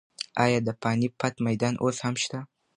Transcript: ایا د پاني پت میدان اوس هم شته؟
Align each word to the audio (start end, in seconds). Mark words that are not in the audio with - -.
ایا 0.43 0.59
د 0.67 0.69
پاني 0.81 1.07
پت 1.19 1.33
میدان 1.47 1.73
اوس 1.83 1.97
هم 2.05 2.15
شته؟ 2.23 2.39